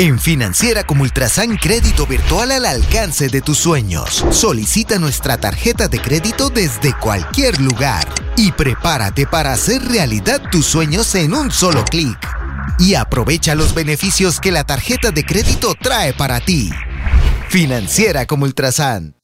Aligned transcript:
En 0.00 0.18
Financiera 0.18 0.82
como 0.82 1.02
Ultrasan 1.02 1.58
Crédito 1.58 2.06
Virtual 2.06 2.50
al 2.52 2.64
alcance 2.64 3.28
de 3.28 3.42
tus 3.42 3.58
sueños. 3.58 4.24
Solicita 4.30 4.98
nuestra 4.98 5.36
tarjeta 5.36 5.88
de 5.88 6.00
crédito 6.00 6.48
desde 6.48 6.94
cualquier 6.98 7.60
lugar 7.60 8.08
y 8.34 8.50
prepárate 8.52 9.26
para 9.26 9.52
hacer 9.52 9.82
realidad 9.82 10.40
tus 10.50 10.64
sueños 10.64 11.14
en 11.16 11.34
un 11.34 11.50
solo 11.50 11.84
clic. 11.84 12.16
Y 12.78 12.94
aprovecha 12.94 13.54
los 13.54 13.74
beneficios 13.74 14.40
que 14.40 14.50
la 14.50 14.64
tarjeta 14.64 15.10
de 15.10 15.22
crédito 15.22 15.74
trae 15.78 16.14
para 16.14 16.40
ti. 16.40 16.70
Financiera 17.50 18.24
como 18.24 18.46
Ultrasan. 18.46 19.14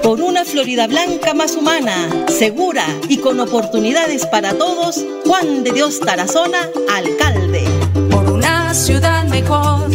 Por 0.00 0.20
una 0.20 0.44
Florida 0.44 0.86
Blanca 0.86 1.34
más 1.34 1.56
humana, 1.56 2.08
segura 2.28 2.86
y 3.08 3.18
con 3.18 3.40
oportunidades 3.40 4.26
para 4.26 4.54
todos, 4.54 5.04
Juan 5.26 5.64
de 5.64 5.72
Dios 5.72 5.98
Tarazona, 5.98 6.68
alcalde 6.94 7.77
mejor 9.40 9.88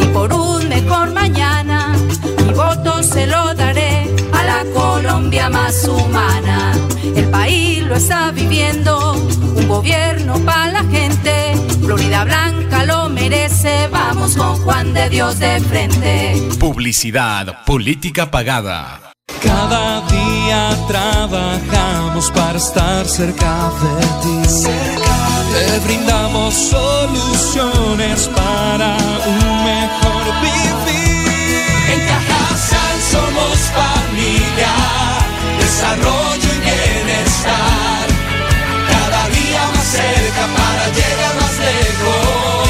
y 0.00 0.04
por 0.06 0.32
un 0.32 0.68
mejor 0.68 1.12
mañana. 1.12 1.94
Mi 2.46 2.52
voto 2.52 3.02
se 3.02 3.26
lo 3.26 3.54
daré 3.54 4.08
a 4.32 4.42
la 4.44 4.60
Colombia 4.72 5.50
más 5.50 5.84
humana. 5.88 6.72
El 7.14 7.28
país 7.30 7.82
lo 7.82 7.96
está 7.96 8.30
viviendo, 8.30 9.14
un 9.60 9.66
gobierno 9.66 10.34
para 10.44 10.72
la 10.72 10.84
gente. 10.84 11.32
Florida 11.84 12.24
Blanca 12.24 12.84
lo 12.84 13.08
merece, 13.08 13.88
vamos 13.90 14.36
con 14.36 14.54
Juan 14.62 14.92
de 14.92 15.08
Dios 15.08 15.38
de 15.38 15.60
frente. 15.60 16.48
Publicidad, 16.58 17.64
política 17.64 18.30
pagada. 18.30 19.12
Cada 19.42 20.00
día 20.06 20.60
trabajamos 20.88 22.30
para 22.30 22.58
estar 22.58 23.06
cerca 23.06 23.70
de 23.82 24.06
ti. 24.22 25.35
Te 25.56 25.78
brindamos 25.78 26.54
soluciones 26.54 28.28
para 28.28 28.94
un 29.26 29.64
mejor 29.64 30.24
vivir. 30.42 31.64
En 31.92 32.00
Cajasal 32.06 33.00
somos 33.00 33.58
familia, 33.80 34.74
desarrollo 35.58 36.50
y 36.56 36.60
bienestar. 36.60 38.06
Cada 38.90 39.28
día 39.30 39.62
más 39.74 39.86
cerca 39.86 40.46
para 40.58 40.88
llegar 40.90 41.34
más 41.40 41.58
lejos. 41.70 42.68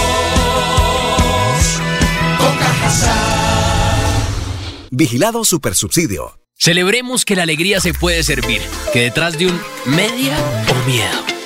Con 2.39 2.55
Cajasal. 2.57 3.19
Vigilado 4.93 5.45
Supersubsidio. 5.45 6.39
Celebremos 6.55 7.25
que 7.25 7.35
la 7.35 7.43
alegría 7.43 7.81
se 7.81 7.95
puede 7.95 8.23
servir, 8.23 8.63
que 8.93 9.01
detrás 9.01 9.37
de 9.37 9.49
un 9.49 9.61
media 9.87 10.37
o 10.71 10.75
miedo 10.89 11.36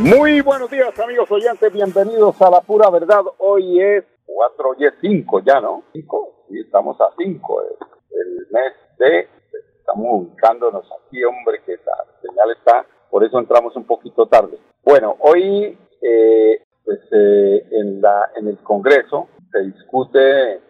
Muy 0.00 0.40
buenos 0.40 0.70
días 0.70 0.98
amigos 0.98 1.30
oyentes, 1.30 1.70
bienvenidos 1.70 2.40
a 2.40 2.50
la 2.50 2.62
pura 2.62 2.88
verdad. 2.88 3.20
Hoy 3.36 3.82
es 3.82 4.02
4 4.24 4.74
y 4.78 4.86
es 4.86 4.94
5 5.02 5.40
ya, 5.40 5.60
¿no? 5.60 5.82
5, 5.92 6.46
sí, 6.48 6.58
estamos 6.58 6.98
a 7.02 7.10
5 7.18 7.62
el 8.10 8.46
mes 8.50 8.72
de, 8.98 9.28
estamos 9.78 10.06
ubicándonos 10.10 10.86
aquí, 10.90 11.22
hombre, 11.22 11.60
que 11.66 11.72
la 11.72 12.06
señal 12.22 12.50
está, 12.50 12.86
por 13.10 13.24
eso 13.24 13.38
entramos 13.38 13.76
un 13.76 13.84
poquito 13.84 14.26
tarde. 14.26 14.58
Bueno, 14.82 15.16
hoy 15.20 15.78
eh, 16.00 16.62
pues 16.82 17.00
eh, 17.12 17.66
en, 17.70 18.00
la, 18.00 18.30
en 18.36 18.48
el 18.48 18.56
Congreso 18.60 19.28
se 19.52 19.60
discute 19.60 20.54
eh, 20.54 20.60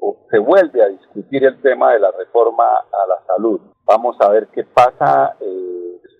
o 0.00 0.26
se 0.30 0.38
vuelve 0.38 0.82
a 0.82 0.88
discutir 0.88 1.44
el 1.44 1.60
tema 1.60 1.92
de 1.92 1.98
la 1.98 2.12
reforma 2.12 2.64
a 2.64 3.06
la 3.06 3.26
salud. 3.26 3.60
Vamos 3.84 4.16
a 4.20 4.30
ver 4.30 4.48
qué 4.54 4.64
pasa. 4.64 5.36
Eh, 5.38 5.69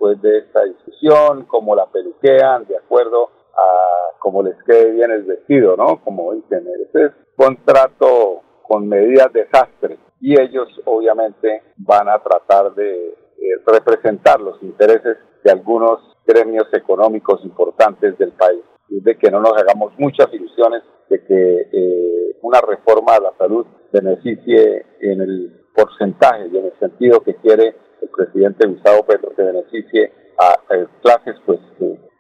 después 0.01 0.23
de 0.23 0.39
esta 0.39 0.65
discusión, 0.65 1.45
cómo 1.47 1.77
la 1.77 1.87
peluquean, 1.87 2.67
de 2.67 2.77
acuerdo 2.77 3.29
a 3.53 4.19
cómo 4.19 4.43
les 4.43 4.57
quede 4.65 4.93
bien 4.93 5.11
el 5.11 5.25
vestido, 5.25 5.77
¿no? 5.77 6.03
Como 6.03 6.33
dicen, 6.33 6.67
ese 6.89 7.07
es 7.07 7.13
contrato 7.37 8.41
con 8.67 8.89
medidas 8.89 9.33
desastres 9.33 9.99
y 10.21 10.41
ellos 10.41 10.69
obviamente 10.87 11.63
van 11.77 12.09
a 12.09 12.19
tratar 12.19 12.75
de 12.75 13.15
representar 13.67 14.41
los 14.41 14.63
intereses 14.63 15.19
de 15.43 15.51
algunos 15.51 16.01
gremios 16.27 16.67
económicos 16.73 17.45
importantes 17.45 18.17
del 18.19 18.33
país 18.33 18.63
y 18.89 19.01
de 19.01 19.17
que 19.17 19.31
no 19.31 19.41
nos 19.41 19.53
hagamos 19.57 19.93
muchas 19.99 20.33
ilusiones 20.33 20.83
de 21.09 21.25
que 21.25 21.69
eh, 21.73 22.37
una 22.43 22.61
reforma 22.61 23.15
a 23.15 23.21
la 23.21 23.33
salud 23.39 23.67
beneficie 23.93 24.87
en 25.01 25.21
el 25.21 25.61
porcentaje 25.75 26.49
y 26.53 26.57
en 26.57 26.67
el 26.67 26.79
sentido 26.79 27.21
que 27.21 27.35
quiere 27.37 27.75
el 28.03 28.09
presidente 28.09 28.67
Gustavo 28.67 29.05
Petro 29.05 29.31
que 29.35 29.43
beneficie 29.43 30.13
a, 30.39 30.57
clases 31.03 31.37
pues 31.45 31.59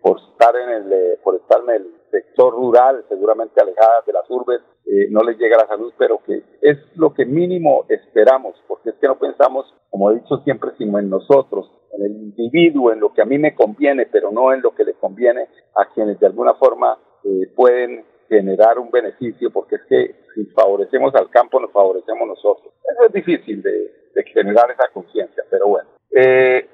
por 0.02 0.18
estar 0.32 0.54
en 0.56 0.70
el 0.70 0.92
eh, 0.92 1.18
por 1.22 1.36
estar 1.36 1.60
en 1.64 1.70
el 1.70 1.94
sector 2.10 2.52
rural 2.52 3.04
seguramente 3.08 3.60
alejadas 3.60 4.04
de 4.06 4.12
las 4.12 4.28
urbes 4.30 4.60
eh, 4.86 5.08
no 5.10 5.22
les 5.22 5.38
llega 5.38 5.56
la 5.56 5.66
salud 5.66 5.92
pero 5.98 6.20
que 6.24 6.42
es 6.60 6.78
lo 6.96 7.14
que 7.14 7.24
mínimo 7.24 7.84
esperamos 7.88 8.56
porque 8.66 8.90
es 8.90 8.96
que 8.96 9.06
no 9.06 9.18
pensamos 9.18 9.72
como 9.90 10.10
he 10.10 10.16
dicho 10.16 10.38
siempre 10.44 10.70
sino 10.78 10.98
en 10.98 11.08
nosotros 11.08 11.70
en 11.92 12.02
el 12.04 12.12
individuo 12.12 12.92
en 12.92 13.00
lo 13.00 13.12
que 13.12 13.22
a 13.22 13.26
mí 13.26 13.38
me 13.38 13.54
conviene 13.54 14.06
pero 14.06 14.30
no 14.30 14.52
en 14.52 14.62
lo 14.62 14.74
que 14.74 14.84
le 14.84 14.94
conviene 14.94 15.48
a 15.76 15.86
quienes 15.94 16.18
de 16.18 16.26
alguna 16.26 16.54
forma 16.54 16.98
eh, 17.24 17.52
pueden 17.54 18.04
generar 18.30 18.78
un 18.78 18.90
beneficio 18.90 19.50
porque 19.50 19.76
es 19.76 19.82
que 19.82 20.14
si 20.34 20.46
favorecemos 20.46 21.14
al 21.14 21.28
campo 21.28 21.60
nos 21.60 21.70
favorecemos 21.72 22.26
nosotros 22.26 22.72
eso 22.90 23.06
es 23.06 23.12
difícil 23.12 23.62
de, 23.62 23.96
generar 24.34 24.70
esa 24.70 24.88
conciencia. 24.92 25.42
Pero 25.48 25.68
bueno, 25.68 25.88
eh, 26.10 26.68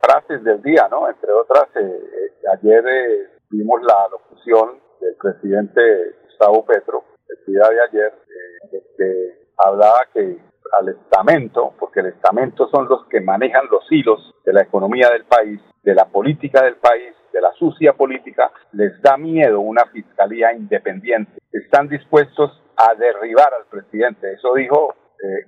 frases 0.00 0.42
del 0.42 0.62
día, 0.62 0.88
¿no? 0.90 1.08
Entre 1.08 1.30
otras, 1.30 1.68
eh, 1.76 1.80
eh, 1.80 2.32
ayer 2.52 3.30
vimos 3.50 3.82
la 3.82 4.08
locución 4.10 4.80
del 5.00 5.14
presidente 5.16 5.80
Gustavo 6.24 6.64
Petro, 6.64 7.04
el 7.28 7.52
día 7.52 7.68
de 7.68 7.80
ayer, 7.82 8.12
que 8.96 9.48
hablaba 9.58 10.06
que 10.12 10.38
al 10.78 10.88
estamento, 10.88 11.74
porque 11.78 12.00
el 12.00 12.06
estamento 12.06 12.68
son 12.70 12.88
los 12.88 13.06
que 13.08 13.20
manejan 13.20 13.66
los 13.70 13.84
hilos 13.90 14.34
de 14.44 14.54
la 14.54 14.62
economía 14.62 15.10
del 15.10 15.24
país, 15.24 15.60
de 15.82 15.94
la 15.94 16.06
política 16.06 16.64
del 16.64 16.76
país, 16.76 17.14
de 17.36 17.42
la 17.42 17.52
sucia 17.52 17.92
política, 17.92 18.50
les 18.72 19.00
da 19.02 19.16
miedo 19.16 19.60
una 19.60 19.84
fiscalía 19.92 20.52
independiente. 20.54 21.32
Están 21.52 21.88
dispuestos 21.88 22.62
a 22.76 22.94
derribar 22.94 23.52
al 23.54 23.66
presidente. 23.70 24.32
Eso 24.32 24.54
dijo 24.54 24.94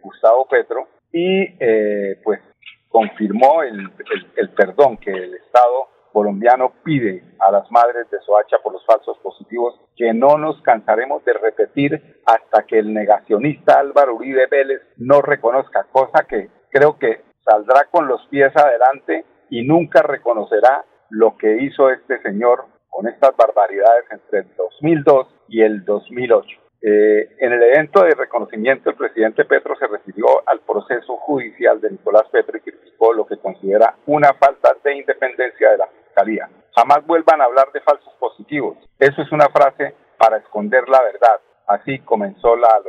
Gustavo 0.02 0.46
Petro 0.48 0.88
y 1.12 1.56
eh, 1.60 2.20
pues 2.22 2.40
confirmó 2.88 3.62
el, 3.62 3.90
el, 4.36 4.50
perdón 4.50 4.96
que 4.96 5.10
el 5.10 5.34
Estado 5.34 5.88
colombiano 6.12 6.72
pide 6.84 7.22
a 7.38 7.50
las 7.50 7.70
madres 7.70 8.10
de 8.10 8.18
Soacha 8.20 8.56
por 8.62 8.72
los 8.72 8.84
falsos 8.86 9.18
positivos 9.18 9.78
que 9.94 10.12
no 10.14 10.38
nos 10.38 10.60
cansaremos 10.62 11.24
de 11.24 11.34
repetir 11.34 12.20
hasta 12.26 12.64
que 12.66 12.78
el 12.78 12.92
negacionista 12.92 13.78
Álvaro 13.78 14.16
Uribe 14.16 14.46
Vélez 14.46 14.80
no 14.96 15.20
reconozca, 15.20 15.86
cosa 15.92 16.24
que 16.26 16.48
creo 16.70 16.98
que 16.98 17.22
saldrá 17.44 17.84
con 17.90 18.08
los 18.08 18.26
pies 18.28 18.54
adelante 18.56 19.24
y 19.50 19.66
nunca 19.66 20.02
reconocerá 20.02 20.84
lo 21.10 21.36
que 21.36 21.62
hizo 21.62 21.90
este 21.90 22.20
señor 22.22 22.66
con 22.88 23.06
estas 23.08 23.36
barbaridades 23.36 24.04
entre 24.10 24.40
el 24.40 24.56
2002 24.56 25.26
y 25.48 25.62
el 25.62 25.84
2008. 25.84 26.48
Eh, 26.80 27.36
en 27.40 27.52
el 27.52 27.62
evento 27.62 28.04
de 28.04 28.14
reconocimiento, 28.14 28.90
el 28.90 28.96
presidente 28.96 29.44
Petro 29.44 29.74
se 29.76 29.88
refirió 29.88 30.26
al 30.46 30.60
proceso 30.60 31.16
judicial 31.16 31.80
de 31.80 31.90
Nicolás 31.90 32.24
Petro 32.30 32.56
y 32.56 32.60
criticó 32.60 33.12
lo 33.12 33.26
que 33.26 33.36
considera 33.38 33.96
una 34.06 34.32
falta 34.34 34.76
de 34.84 34.96
independencia 34.96 35.70
de 35.70 35.78
la 35.78 35.88
Fiscalía. 35.88 36.48
Jamás 36.76 37.04
vuelvan 37.06 37.40
a 37.40 37.44
hablar 37.44 37.72
de 37.72 37.80
falsos 37.80 38.12
positivos. 38.20 38.78
Eso 38.98 39.22
es 39.22 39.32
una 39.32 39.48
frase 39.48 39.94
para 40.18 40.38
esconder 40.38 40.88
la 40.88 41.02
verdad. 41.02 41.40
Así 41.66 41.98
comenzó 42.00 42.56
la 42.56 42.80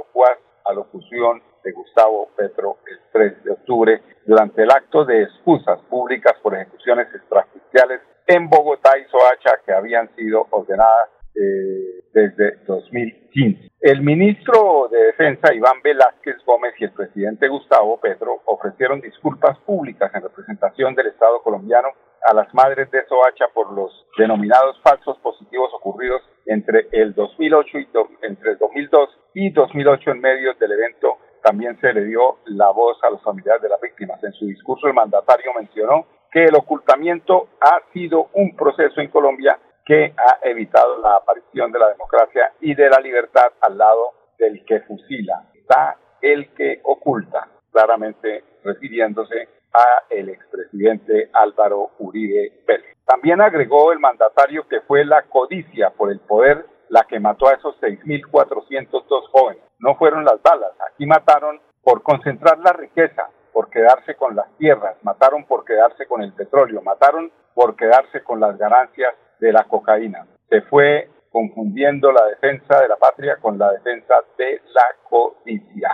alocución 0.66 1.42
de 1.64 1.72
Gustavo 1.72 2.30
Petro 2.36 2.78
el 2.88 3.00
3 3.12 3.44
de 3.44 3.52
octubre 3.52 4.02
durante 4.26 4.64
el 4.64 4.72
acto 4.72 5.06
de 5.06 5.24
excusas 5.24 5.80
públicas 5.90 6.34
por 6.42 6.56
ejecuciones 6.56 7.08
extrajudiciales 7.14 8.02
en 8.28 8.50
Bogotá 8.50 8.98
y 8.98 9.10
Soacha 9.10 9.60
que 9.66 9.74
habían 9.74 10.14
sido 10.16 10.48
ordenadas 10.52 11.10
eh, 11.36 12.04
desde 12.14 12.58
2015. 12.66 13.70
El 13.82 14.02
ministro 14.02 14.90
de 14.92 15.06
Defensa, 15.06 15.54
Iván 15.54 15.82
Velázquez 15.82 16.36
Gómez, 16.46 16.74
y 16.80 16.84
el 16.84 16.92
presidente 16.92 17.48
Gustavo 17.48 18.00
Petro 18.00 18.42
ofrecieron 18.46 19.00
disculpas 19.00 19.58
públicas 19.60 20.12
en 20.14 20.22
representación 20.22 20.96
del 20.96 21.08
Estado 21.08 21.42
colombiano 21.42 21.90
a 22.30 22.34
las 22.34 22.54
madres 22.54 22.92
de 22.92 23.06
Soacha 23.08 23.46
por 23.54 23.72
los 23.72 24.06
denominados 24.18 24.80
falsos 24.84 25.18
positivos 25.20 25.72
ocurridos 25.74 26.22
entre 26.46 26.88
el 26.92 27.14
2008 27.14 27.80
y 27.80 27.88
entre 28.24 28.52
el 28.52 28.58
2002 28.58 29.10
y 29.36 29.52
2008 29.52 30.12
en 30.12 30.20
medio 30.20 30.54
del 30.56 30.72
evento 30.74 31.18
también 31.44 31.80
se 31.80 31.94
le 31.94 32.06
dio 32.06 32.38
la 32.46 32.70
voz 32.72 32.98
a 33.04 33.10
los 33.10 33.22
familiares 33.24 33.62
de 33.62 33.70
las 33.70 33.82
víctimas. 33.82 34.24
En 34.24 34.34
su 34.34 34.46
discurso 34.46 34.88
el 34.88 34.94
mandatario 34.94 35.52
mencionó 35.54 36.06
que 36.32 36.46
el 36.46 36.56
ocultamiento 36.56 37.50
ha 37.60 37.80
sido 37.94 38.30
un 38.34 38.56
proceso 38.56 39.02
en 39.02 39.10
Colombia 39.10 39.58
que 39.86 40.14
ha 40.16 40.48
evitado 40.48 41.00
la 41.02 41.16
aparición 41.16 41.72
de 41.72 41.80
la 41.80 41.90
democracia 41.90 42.54
y 42.62 42.76
de 42.76 42.90
la 42.90 43.00
libertad 43.00 43.52
al 43.62 43.78
lado 43.78 44.14
del 44.38 44.64
que 44.66 44.82
fusila. 44.82 45.46
Está 45.56 45.98
el 46.22 46.54
que 46.54 46.80
oculta, 46.84 47.48
claramente 47.72 48.44
refiriéndose 48.64 49.48
a 49.74 50.04
el 50.10 50.30
expresidente 50.30 51.30
Álvaro 51.34 51.92
Uribe 52.00 52.62
Pérez. 52.66 52.98
También 53.06 53.42
agregó 53.42 53.92
el 53.92 54.00
mandatario 54.00 54.68
que 54.68 54.82
fue 54.82 55.06
la 55.06 55.24
codicia 55.24 55.90
por 55.92 56.12
el 56.12 56.20
poder 56.20 56.66
la 56.90 57.04
que 57.06 57.20
mató 57.20 57.48
a 57.48 57.54
esos 57.54 57.80
6.402 57.82 59.30
jóvenes. 59.32 59.64
No 59.80 59.96
fueron 59.96 60.26
las 60.26 60.42
balas, 60.42 60.72
aquí 60.92 61.06
mataron 61.06 61.60
por 61.84 62.04
concentrar 62.04 62.60
la 62.60 62.74
riqueza, 62.74 63.30
por 63.54 63.70
quedarse 63.70 64.16
con 64.16 64.36
las 64.36 64.50
tierras, 64.58 64.96
mataron 65.04 65.46
por 65.46 65.66
quedarse 65.66 66.06
con 66.08 66.22
el 66.22 66.34
petróleo, 66.34 66.82
mataron 66.82 67.32
por 67.54 67.76
quedarse 67.76 68.24
con 68.24 68.40
las 68.40 68.58
ganancias 68.58 69.14
de 69.40 69.52
la 69.54 69.64
cocaína. 69.64 70.28
Se 70.50 70.62
fue 70.64 71.10
confundiendo 71.32 72.12
la 72.12 72.26
defensa 72.26 72.82
de 72.82 72.88
la 72.88 72.96
patria 72.96 73.38
con 73.38 73.58
la 73.58 73.72
defensa 73.72 74.16
de 74.38 74.62
la 74.74 74.86
codicia. 75.08 75.92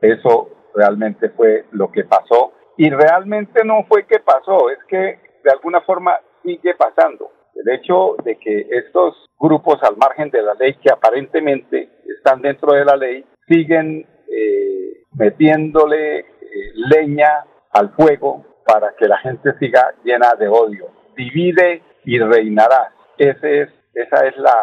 Eso 0.00 0.50
realmente 0.74 1.30
fue 1.30 1.64
lo 1.70 1.90
que 1.90 2.04
pasó 2.04 2.52
y 2.76 2.90
realmente 2.90 3.64
no 3.64 3.84
fue 3.84 4.06
que 4.06 4.18
pasó, 4.18 4.70
es 4.70 4.78
que 4.88 5.20
de 5.44 5.50
alguna 5.50 5.80
forma 5.82 6.18
sigue 6.42 6.74
pasando. 6.74 7.30
El 7.54 7.68
hecho 7.74 8.16
de 8.24 8.36
que 8.36 8.66
estos 8.70 9.14
grupos 9.38 9.82
al 9.82 9.96
margen 9.96 10.30
de 10.30 10.42
la 10.42 10.54
ley, 10.54 10.74
que 10.74 10.90
aparentemente 10.90 11.88
están 12.16 12.42
dentro 12.42 12.72
de 12.72 12.84
la 12.84 12.96
ley, 12.96 13.24
siguen 13.48 14.06
eh, 14.28 15.04
metiéndole 15.12 16.18
eh, 16.18 16.26
leña 16.74 17.44
al 17.70 17.90
fuego 17.90 18.44
para 18.66 18.94
que 18.98 19.06
la 19.06 19.18
gente 19.18 19.52
siga 19.58 19.94
llena 20.04 20.34
de 20.38 20.48
odio. 20.48 20.88
Divide 21.16 21.82
y 22.04 22.18
reinarás. 22.18 22.92
Ese 23.18 23.62
es, 23.62 23.68
esa 23.94 24.26
es 24.26 24.36
la, 24.36 24.54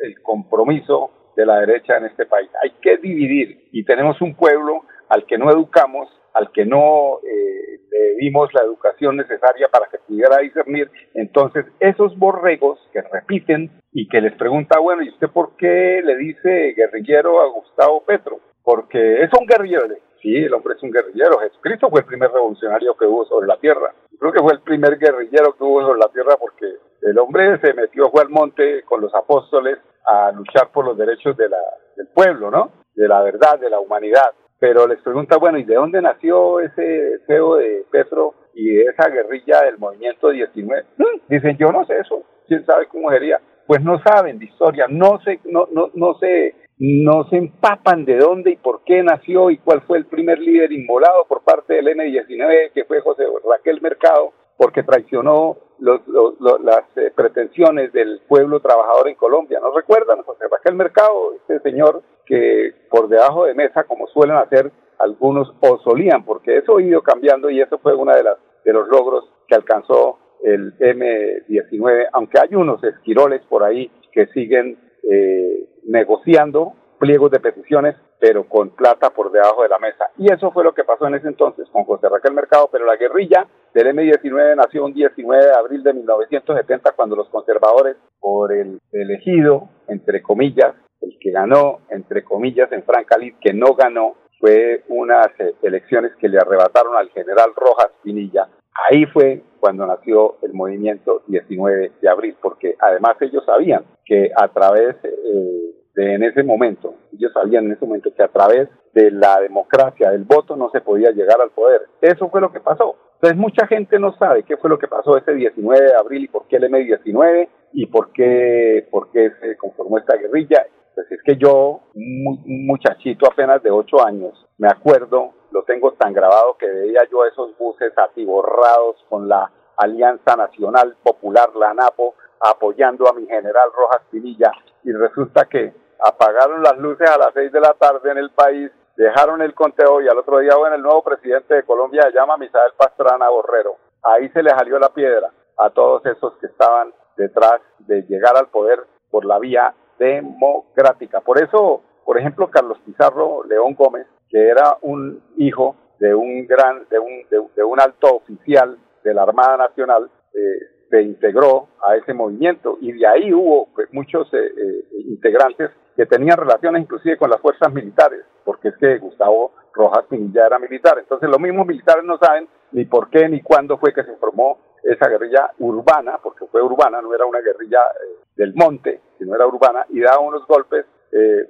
el 0.00 0.20
compromiso 0.22 1.10
de 1.36 1.46
la 1.46 1.60
derecha 1.60 1.96
en 1.96 2.06
este 2.06 2.26
país. 2.26 2.50
Hay 2.62 2.72
que 2.82 2.96
dividir 2.98 3.68
y 3.72 3.84
tenemos 3.84 4.20
un 4.20 4.34
pueblo 4.34 4.82
al 5.08 5.26
que 5.26 5.38
no 5.38 5.50
educamos, 5.50 6.08
al 6.34 6.50
que 6.52 6.64
no 6.64 7.18
eh, 7.22 7.80
le 7.90 8.14
dimos 8.16 8.52
la 8.54 8.62
educación 8.62 9.16
necesaria 9.16 9.68
para 9.68 9.86
que 9.88 9.98
pudiera 9.98 10.38
discernir. 10.38 10.90
Entonces, 11.14 11.66
esos 11.80 12.16
borregos 12.18 12.78
que 12.92 13.02
repiten 13.02 13.70
y 13.92 14.08
que 14.08 14.20
les 14.20 14.34
pregunta, 14.36 14.80
bueno, 14.80 15.02
¿y 15.02 15.10
usted 15.10 15.28
por 15.28 15.56
qué 15.56 16.00
le 16.04 16.16
dice 16.16 16.74
guerrillero 16.76 17.40
a 17.40 17.48
Gustavo 17.48 18.04
Petro? 18.04 18.40
Porque 18.62 19.22
es 19.22 19.30
un 19.38 19.46
guerrillero. 19.46 19.94
Sí, 20.22 20.36
el 20.36 20.54
hombre 20.54 20.74
es 20.74 20.82
un 20.82 20.92
guerrillero. 20.92 21.40
Jesucristo 21.40 21.90
fue 21.90 22.00
el 22.00 22.06
primer 22.06 22.30
revolucionario 22.30 22.96
que 22.96 23.06
hubo 23.06 23.24
sobre 23.26 23.48
la 23.48 23.58
tierra. 23.58 23.92
Creo 24.18 24.32
que 24.32 24.40
fue 24.40 24.52
el 24.52 24.60
primer 24.60 24.96
guerrillero 24.98 25.56
que 25.56 25.64
hubo 25.64 25.82
sobre 25.82 25.98
la 25.98 26.08
tierra 26.12 26.36
porque 26.38 26.66
el 27.02 27.18
hombre 27.18 27.58
se 27.58 27.74
metió, 27.74 28.08
fue 28.10 28.22
al 28.22 28.28
monte 28.28 28.82
con 28.84 29.00
los 29.00 29.12
apóstoles 29.14 29.78
a 30.06 30.30
luchar 30.30 30.70
por 30.70 30.84
los 30.84 30.96
derechos 30.96 31.36
de 31.36 31.48
la, 31.48 31.58
del 31.96 32.06
pueblo, 32.08 32.50
¿no? 32.50 32.70
De 32.94 33.08
la 33.08 33.20
verdad, 33.22 33.58
de 33.58 33.68
la 33.68 33.80
humanidad 33.80 34.32
pero 34.62 34.86
les 34.86 35.00
pregunta, 35.00 35.38
bueno, 35.38 35.58
¿y 35.58 35.64
de 35.64 35.74
dónde 35.74 36.00
nació 36.00 36.60
ese 36.60 37.18
feo 37.26 37.56
de 37.56 37.84
Petro 37.90 38.34
y 38.54 38.78
esa 38.78 39.08
guerrilla 39.08 39.60
del 39.62 39.76
movimiento 39.76 40.30
19? 40.30 40.84
Mm, 40.98 41.04
dicen, 41.28 41.56
yo 41.58 41.72
no 41.72 41.84
sé 41.84 41.98
eso, 41.98 42.22
quién 42.46 42.64
sabe 42.64 42.86
cómo 42.86 43.10
sería. 43.10 43.40
Pues 43.66 43.82
no 43.82 44.00
saben 44.04 44.38
de 44.38 44.44
historia, 44.44 44.86
no 44.88 45.18
se, 45.24 45.40
no, 45.46 45.66
no, 45.72 45.90
no 45.94 46.14
se, 46.20 46.54
no 46.78 47.28
se 47.28 47.38
empapan 47.38 48.04
de 48.04 48.18
dónde 48.18 48.52
y 48.52 48.56
por 48.56 48.84
qué 48.84 49.02
nació 49.02 49.50
y 49.50 49.58
cuál 49.58 49.82
fue 49.82 49.98
el 49.98 50.06
primer 50.06 50.38
líder 50.38 50.70
inmolado 50.70 51.24
por 51.26 51.42
parte 51.42 51.74
del 51.74 51.88
N19, 51.88 52.70
que 52.72 52.84
fue 52.84 53.00
José 53.00 53.24
Raquel 53.44 53.80
Mercado, 53.80 54.32
porque 54.56 54.84
traicionó 54.84 55.56
las 55.80 56.84
eh, 56.98 57.10
pretensiones 57.16 57.92
del 57.92 58.20
pueblo 58.28 58.60
trabajador 58.60 59.08
en 59.08 59.16
Colombia. 59.16 59.58
¿No 59.60 59.74
recuerdan? 59.74 60.22
José 60.22 60.44
Raquel 60.48 60.76
Mercado, 60.76 61.34
este 61.34 61.58
señor 61.68 62.04
que 62.26 62.74
por 62.90 63.08
debajo 63.08 63.44
de 63.44 63.54
mesa, 63.54 63.84
como 63.84 64.06
suelen 64.08 64.36
hacer 64.36 64.70
algunos, 64.98 65.52
o 65.60 65.78
solían, 65.78 66.24
porque 66.24 66.58
eso 66.58 66.76
ha 66.76 66.82
ido 66.82 67.02
cambiando 67.02 67.50
y 67.50 67.60
eso 67.60 67.78
fue 67.78 67.94
uno 67.94 68.12
de, 68.12 68.22
de 68.64 68.72
los 68.72 68.88
logros 68.88 69.24
que 69.48 69.54
alcanzó 69.54 70.18
el 70.42 70.76
M19, 70.78 72.08
aunque 72.12 72.38
hay 72.40 72.54
unos 72.54 72.82
esquiroles 72.84 73.42
por 73.48 73.62
ahí 73.62 73.90
que 74.12 74.26
siguen 74.28 74.78
eh, 75.02 75.68
negociando 75.84 76.74
pliegos 76.98 77.32
de 77.32 77.40
peticiones, 77.40 77.96
pero 78.20 78.48
con 78.48 78.70
plata 78.70 79.10
por 79.10 79.32
debajo 79.32 79.64
de 79.64 79.68
la 79.68 79.78
mesa. 79.80 80.04
Y 80.18 80.32
eso 80.32 80.52
fue 80.52 80.62
lo 80.62 80.72
que 80.72 80.84
pasó 80.84 81.08
en 81.08 81.16
ese 81.16 81.26
entonces 81.26 81.68
con 81.72 81.82
José 81.82 82.08
Raquel 82.08 82.32
Mercado, 82.32 82.68
pero 82.70 82.86
la 82.86 82.96
guerrilla 82.96 83.48
del 83.74 83.88
M-19 83.88 84.54
nació 84.54 84.84
un 84.84 84.92
19 84.92 85.44
de 85.44 85.52
abril 85.52 85.82
de 85.82 85.94
1970 85.94 86.92
cuando 86.92 87.16
los 87.16 87.28
conservadores, 87.30 87.96
por 88.20 88.52
el 88.52 88.78
elegido, 88.92 89.68
entre 89.88 90.22
comillas, 90.22 90.74
el 91.02 91.18
que 91.20 91.30
ganó, 91.30 91.80
entre 91.90 92.24
comillas, 92.24 92.70
en 92.72 92.82
Franca 92.84 93.16
que 93.40 93.52
no 93.52 93.74
ganó, 93.74 94.14
fue 94.40 94.82
unas 94.88 95.28
eh, 95.38 95.54
elecciones 95.62 96.12
que 96.16 96.28
le 96.28 96.38
arrebataron 96.38 96.96
al 96.96 97.10
general 97.10 97.50
Rojas 97.54 97.90
Pinilla. 98.02 98.48
Ahí 98.90 99.06
fue 99.06 99.42
cuando 99.60 99.86
nació 99.86 100.36
el 100.42 100.52
movimiento 100.54 101.22
19 101.28 101.92
de 102.00 102.08
abril, 102.08 102.36
porque 102.40 102.74
además 102.80 103.16
ellos 103.20 103.44
sabían 103.44 103.84
que 104.04 104.30
a 104.34 104.48
través 104.48 104.96
eh, 105.04 105.74
de 105.94 106.14
en 106.14 106.22
ese 106.22 106.42
momento, 106.42 106.94
ellos 107.12 107.32
sabían 107.32 107.66
en 107.66 107.72
ese 107.72 107.84
momento 107.84 108.12
que 108.14 108.22
a 108.22 108.28
través 108.28 108.68
de 108.94 109.10
la 109.10 109.40
democracia, 109.40 110.10
del 110.10 110.24
voto, 110.24 110.56
no 110.56 110.70
se 110.70 110.80
podía 110.80 111.10
llegar 111.10 111.40
al 111.40 111.50
poder. 111.50 111.82
Eso 112.00 112.28
fue 112.28 112.40
lo 112.40 112.50
que 112.50 112.60
pasó. 112.60 112.96
Entonces 113.14 113.38
mucha 113.38 113.66
gente 113.68 113.98
no 113.98 114.16
sabe 114.16 114.42
qué 114.42 114.56
fue 114.56 114.68
lo 114.68 114.78
que 114.78 114.88
pasó 114.88 115.16
ese 115.16 115.32
19 115.32 115.80
de 115.80 115.94
abril 115.94 116.24
y 116.24 116.28
por 116.28 116.48
qué 116.48 116.56
el 116.56 116.64
M19 116.64 117.48
y 117.72 117.86
por 117.86 118.12
qué, 118.12 118.86
por 118.90 119.12
qué 119.12 119.30
se 119.40 119.56
conformó 119.56 119.98
esta 119.98 120.16
guerrilla. 120.16 120.66
Pues 120.94 121.10
es 121.10 121.22
que 121.24 121.36
yo, 121.36 121.80
un 121.94 122.66
muchachito 122.66 123.26
apenas 123.26 123.62
de 123.62 123.70
8 123.70 124.06
años, 124.06 124.46
me 124.58 124.68
acuerdo, 124.68 125.32
lo 125.50 125.62
tengo 125.64 125.92
tan 125.92 126.12
grabado 126.12 126.56
que 126.58 126.66
veía 126.66 127.02
yo 127.10 127.24
esos 127.24 127.56
buses 127.58 127.92
atiborrados 127.96 128.96
con 129.08 129.28
la 129.28 129.50
Alianza 129.76 130.36
Nacional 130.36 130.96
Popular, 131.02 131.54
la 131.56 131.74
NAPO, 131.74 132.14
apoyando 132.40 133.08
a 133.08 133.12
mi 133.12 133.26
general 133.26 133.70
Rojas 133.74 134.02
Pinilla 134.10 134.52
y 134.84 134.92
resulta 134.92 135.44
que 135.46 135.72
apagaron 136.00 136.62
las 136.62 136.76
luces 136.78 137.08
a 137.08 137.18
las 137.18 137.32
seis 137.34 137.52
de 137.52 137.60
la 137.60 137.74
tarde 137.74 138.10
en 138.10 138.18
el 138.18 138.30
país, 138.30 138.70
dejaron 138.96 139.40
el 139.40 139.54
conteo 139.54 140.02
y 140.02 140.08
al 140.08 140.18
otro 140.18 140.38
día, 140.38 140.56
bueno, 140.56 140.76
el 140.76 140.82
nuevo 140.82 141.02
presidente 141.02 141.54
de 141.54 141.62
Colombia 141.62 142.02
se 142.02 142.12
llama 142.12 142.36
Misael 142.36 142.72
Pastrana 142.76 143.28
Borrero. 143.28 143.76
Ahí 144.02 144.28
se 144.30 144.42
le 144.42 144.50
salió 144.50 144.78
la 144.78 144.92
piedra 144.92 145.30
a 145.56 145.70
todos 145.70 146.04
esos 146.06 146.34
que 146.38 146.46
estaban 146.46 146.92
detrás 147.16 147.60
de 147.78 148.02
llegar 148.02 148.36
al 148.36 148.48
poder 148.48 148.80
por 149.10 149.24
la 149.24 149.38
vía 149.38 149.74
democrática. 150.02 151.20
Por 151.20 151.42
eso, 151.42 151.82
por 152.04 152.18
ejemplo, 152.18 152.50
Carlos 152.50 152.78
Pizarro 152.84 153.44
León 153.44 153.74
Gómez, 153.74 154.06
que 154.28 154.48
era 154.48 154.76
un 154.82 155.22
hijo 155.36 155.76
de 156.00 156.14
un 156.14 156.46
gran, 156.46 156.88
de 156.90 156.98
un, 156.98 157.48
de, 157.54 157.62
un 157.62 157.80
alto 157.80 158.16
oficial 158.16 158.76
de 159.04 159.14
la 159.14 159.22
Armada 159.22 159.56
Nacional, 159.56 160.10
eh, 160.34 160.72
se 160.90 161.02
integró 161.02 161.68
a 161.86 161.96
ese 161.96 162.12
movimiento 162.12 162.76
y 162.80 162.92
de 162.92 163.06
ahí 163.06 163.32
hubo 163.32 163.68
pues, 163.74 163.88
muchos 163.92 164.28
eh, 164.34 164.38
eh, 164.38 164.84
integrantes 165.06 165.70
que 165.96 166.06
tenían 166.06 166.36
relaciones 166.36 166.82
inclusive 166.82 167.16
con 167.16 167.30
las 167.30 167.40
fuerzas 167.40 167.72
militares, 167.72 168.24
porque 168.44 168.68
es 168.68 168.76
que 168.76 168.98
Gustavo 168.98 169.52
Rojas 169.72 170.04
Pinilla 170.08 170.46
era 170.46 170.58
militar. 170.58 170.98
Entonces 170.98 171.28
los 171.28 171.40
mismos 171.40 171.66
militares 171.66 172.04
no 172.04 172.18
saben 172.18 172.48
ni 172.72 172.84
por 172.84 173.08
qué 173.10 173.28
ni 173.28 173.40
cuándo 173.40 173.78
fue 173.78 173.94
que 173.94 174.04
se 174.04 174.16
formó 174.16 174.58
esa 174.82 175.08
guerrilla 175.08 175.50
urbana, 175.58 176.18
porque 176.22 176.46
fue 176.46 176.60
urbana, 176.62 177.00
no 177.00 177.14
era 177.14 177.24
una 177.24 177.40
guerrilla 177.40 177.80
eh, 177.80 178.21
del 178.36 178.54
monte, 178.54 179.00
sino 179.18 179.34
era 179.34 179.46
urbana, 179.46 179.86
y 179.90 180.00
daba 180.00 180.20
unos 180.20 180.46
golpes 180.46 180.86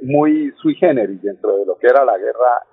muy 0.03 0.53
sui 0.61 0.75
generis 0.75 1.23
dentro 1.23 1.57
de 1.57 1.65
lo 1.65 1.79
que 1.79 1.87
era 1.87 2.05
la 2.05 2.19
guerra 2.19 2.67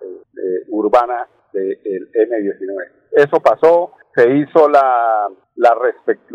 urbana 0.69 1.27
del 1.53 2.09
M-19. 2.13 2.99
Eso 3.11 3.39
pasó, 3.39 3.93
se 4.15 4.29
hizo 4.29 4.67
la, 4.69 5.27
la 5.55 5.77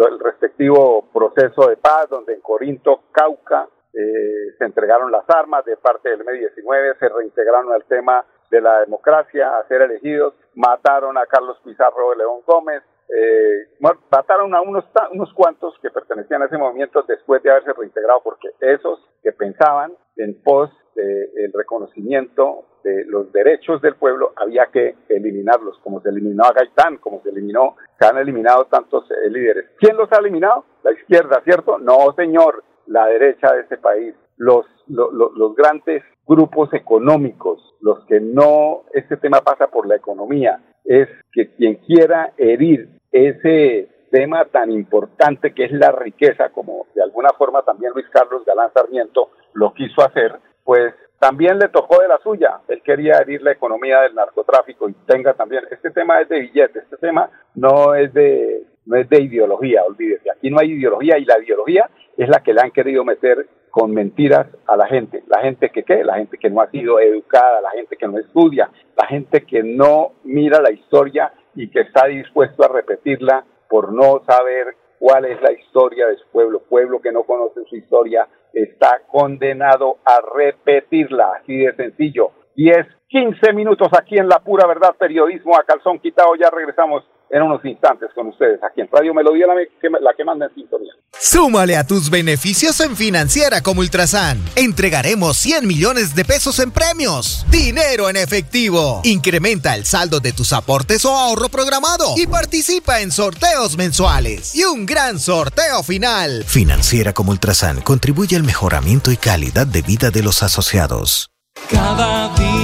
el 0.09 0.19
respectivo 0.21 1.09
proceso 1.13 1.69
de 1.69 1.77
paz, 1.77 2.09
donde 2.11 2.35
en 2.35 2.41
Corinto, 2.41 3.05
Cauca, 3.13 3.69
eh, 3.93 4.55
se 4.59 4.65
entregaron 4.65 5.13
las 5.13 5.25
armas 5.29 5.65
de 5.65 5.77
parte 5.77 6.11
del 6.11 6.23
M-19, 6.23 6.99
se 6.99 7.09
reintegraron 7.09 7.73
al 7.73 7.85
tema 7.85 8.25
de 8.51 8.61
la 8.61 8.81
democracia 8.81 9.57
a 9.57 9.67
ser 9.69 9.83
elegidos, 9.83 10.35
mataron 10.55 11.17
a 11.17 11.27
Carlos 11.27 11.59
Pizarro 11.65 12.11
de 12.11 12.17
León 12.17 12.41
Gómez, 12.47 12.83
eh, 13.17 13.69
mataron 14.11 14.55
a 14.55 14.61
unos, 14.61 14.85
unos 15.13 15.33
cuantos 15.35 15.79
que 15.81 15.91
pertenecían 15.91 16.43
a 16.43 16.47
ese 16.47 16.59
movimiento 16.59 17.03
después 17.07 17.43
de 17.43 17.51
haberse 17.51 17.73
reintegrado, 17.73 18.21
porque 18.25 18.49
esos 18.61 18.99
que 19.23 19.33
pensaban 19.33 19.93
en 20.17 20.43
pos 20.43 20.71
del 20.95 21.53
reconocimiento 21.53 22.67
de 22.85 23.05
los 23.07 23.33
derechos 23.33 23.81
del 23.83 23.97
pueblo 23.97 24.33
había 24.37 24.67
que 24.67 24.95
eliminarlos, 25.09 25.79
como 25.79 26.01
se 26.01 26.11
eliminó 26.11 26.45
a 26.45 26.53
Gaitán, 26.53 26.99
como 26.99 27.21
se 27.23 27.31
eliminó, 27.31 27.77
se 27.99 28.07
han 28.07 28.19
eliminado 28.19 28.67
tantos 28.67 29.11
eh, 29.11 29.31
líderes. 29.31 29.71
¿Quién 29.79 29.97
los 29.97 30.11
ha 30.13 30.19
eliminado? 30.19 30.65
La 30.83 30.93
izquierda, 30.93 31.41
¿cierto? 31.45 31.79
No, 31.79 32.13
señor, 32.17 32.63
la 32.87 33.07
derecha 33.07 33.53
de 33.53 33.63
este 33.63 33.79
país. 33.79 34.15
Los, 34.37 34.67
los 34.89 35.55
grandes 35.55 36.03
grupos 36.27 36.73
económicos, 36.75 37.75
los 37.81 38.05
que 38.07 38.21
no, 38.21 38.83
este 38.93 39.17
tema 39.17 39.41
pasa 39.41 39.69
por 39.69 39.87
la 39.87 39.97
economía, 39.97 40.61
es 40.85 41.09
que 41.33 41.55
quien 41.55 41.77
quiera 41.77 42.33
herir 42.37 42.89
ese 43.15 43.89
tema 44.11 44.45
tan 44.47 44.73
importante 44.73 45.55
que 45.55 45.65
es 45.65 45.73
la 45.73 45.93
riqueza, 45.93 46.51
como 46.51 46.87
de 46.95 47.03
alguna 47.03 47.31
forma 47.39 47.63
también 47.63 47.93
Luis 47.95 48.07
Carlos 48.11 48.45
Galán 48.45 48.73
Sarmiento 48.75 49.31
lo 49.55 49.73
quiso 49.73 50.05
hacer, 50.05 50.35
pues 50.65 50.93
también 51.21 51.59
le 51.61 51.69
tocó 51.69 52.01
de 52.03 52.09
la 52.09 52.19
suya. 52.19 52.61
Él 52.67 52.83
quería 52.83 53.19
herir 53.19 53.41
la 53.43 53.53
economía 53.53 54.01
del 54.01 54.17
narcotráfico 54.17 54.89
y 54.89 54.95
tenga 55.07 55.33
también, 55.35 55.63
este 55.71 55.91
tema 55.93 56.21
es 56.21 56.29
de 56.29 56.41
billetes, 56.41 56.83
este 56.83 56.97
tema 56.97 57.31
no 57.55 57.95
es 57.95 58.13
de, 58.13 58.65
no 58.85 58.97
es 58.97 59.09
de 59.09 59.23
ideología, 59.23 59.85
olvídese, 59.85 60.31
aquí 60.33 60.51
no 60.51 60.59
hay 60.61 60.73
ideología 60.73 61.17
y 61.17 61.25
la 61.25 61.39
ideología 61.39 61.89
es 62.17 62.29
la 62.29 62.43
que 62.43 62.53
le 62.53 62.63
han 62.63 62.73
querido 62.73 63.05
meter 63.05 63.47
con 63.71 63.93
mentiras 63.93 64.49
a 64.67 64.77
la 64.77 64.87
gente. 64.87 65.23
La 65.29 65.41
gente 65.41 65.71
que 65.71 65.85
qué, 65.85 66.03
la 66.05 66.17
gente 66.17 66.37
que 66.37 66.51
no 66.51 66.61
ha 66.61 66.71
sido 66.71 66.99
educada, 66.99 67.61
la 67.61 67.71
gente 67.71 67.97
que 67.97 68.09
no 68.09 68.19
estudia, 68.19 68.71
la 68.97 69.07
gente 69.07 69.45
que 69.45 69.63
no 69.63 70.13
mira 70.25 70.61
la 70.61 70.73
historia 70.73 71.33
y 71.55 71.69
que 71.71 71.81
está 71.81 72.07
dispuesto 72.07 72.65
a 72.65 72.69
repetirla 72.69 73.45
por 73.69 73.93
no 73.93 74.23
saber 74.25 74.77
cuál 74.99 75.25
es 75.27 75.41
la 75.43 75.53
historia 75.53 76.07
de 76.07 76.17
su 76.17 76.27
pueblo. 76.29 76.61
Pueblo 76.69 77.01
que 77.01 77.13
no 77.13 77.25
conoce 77.25 77.65
su 77.69 77.77
historia 77.77 78.27
está 78.53 79.03
condenado 79.07 79.99
a 80.05 80.21
repetirla, 80.37 81.33
así 81.41 81.59
de 81.59 81.75
sencillo. 81.75 82.31
10, 82.57 82.87
15 83.09 83.53
minutos 83.53 83.89
aquí 83.99 84.17
en 84.17 84.29
La 84.29 84.39
Pura 84.39 84.67
Verdad, 84.67 84.95
periodismo 84.99 85.57
a 85.57 85.65
calzón 85.65 85.99
quitado. 85.99 86.37
Ya 86.37 86.51
regresamos 86.51 87.05
en 87.35 87.43
unos 87.43 87.65
instantes 87.65 88.11
con 88.15 88.29
ustedes 88.29 88.61
aquí 88.63 88.81
en 88.81 88.89
Radio 88.93 89.13
Melodía, 89.13 89.49
la, 89.49 89.55
que, 89.57 89.89
la 89.91 90.15
que 90.17 90.25
manda 90.25 90.47
en 90.47 90.55
sintonía. 90.55 90.93
Súmale 91.19 91.77
a 91.77 91.85
tus 91.85 92.09
beneficios 92.09 92.79
en 92.79 92.97
Financiera 92.97 93.61
como 93.61 93.81
Ultrasan. 93.81 94.39
Entregaremos 94.55 95.37
100 95.39 95.67
millones 95.67 96.15
de 96.15 96.25
pesos 96.25 96.61
en 96.61 96.71
premios. 96.71 97.45
Dinero 97.51 98.09
en 98.09 98.17
efectivo. 98.17 99.01
Incrementa 99.03 99.75
el 99.75 99.85
saldo 99.85 100.21
de 100.21 100.33
tus 100.33 100.53
aportes 100.53 101.05
o 101.05 101.11
ahorro 101.11 101.49
programado 101.49 102.15
y 102.17 102.29
participa 102.29 103.01
en 103.01 103.11
sorteos 103.11 103.77
mensuales. 103.77 104.55
Y 104.55 104.63
un 104.63 104.87
gran 104.87 105.19
sorteo 105.19 105.83
final. 105.83 106.45
Financiera 106.45 107.15
como 107.15 107.33
Ultrasan 107.33 107.81
contribuye 107.81 108.37
al 108.37 108.45
mejoramiento 108.45 109.11
y 109.11 109.17
calidad 109.17 109.67
de 109.67 109.83
vida 109.83 110.13
de 110.13 110.23
los 110.23 110.45
asociados. 110.45 111.31
Cada 111.69 112.33
día 112.37 112.64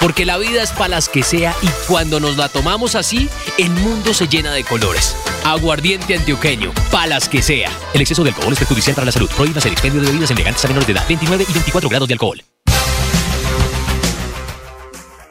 Porque 0.00 0.24
la 0.24 0.38
vida 0.38 0.62
es 0.62 0.72
para 0.72 0.90
las 0.90 1.08
que 1.08 1.22
sea 1.22 1.52
y 1.60 1.68
cuando 1.90 2.20
nos 2.20 2.36
la 2.36 2.48
tomamos 2.48 2.94
así, 2.94 3.28
el 3.58 3.70
mundo 3.70 4.14
se 4.14 4.28
llena 4.28 4.52
de 4.52 4.62
colores. 4.62 5.16
Aguardiente 5.44 6.14
antioqueño, 6.14 6.70
palas 6.92 7.28
que 7.28 7.42
sea. 7.42 7.68
El 7.94 8.00
exceso 8.00 8.22
de 8.22 8.30
alcohol 8.30 8.52
es 8.52 8.60
perjudicial 8.60 8.94
para 8.94 9.06
la 9.06 9.12
salud. 9.12 9.28
Prohíbas 9.36 9.66
el 9.66 9.72
expendio 9.72 10.00
de 10.00 10.06
bebidas 10.06 10.30
elegantes 10.30 10.64
a 10.64 10.68
menores 10.68 10.86
de 10.86 10.92
edad. 10.92 11.02
29 11.08 11.44
y 11.48 11.52
24 11.52 11.90
grados 11.90 12.08
de 12.08 12.14
alcohol. 12.14 12.38